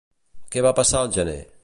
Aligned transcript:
Què 0.55 0.63
va 0.67 0.71
passar 0.81 1.03
al 1.03 1.15
gener? 1.19 1.39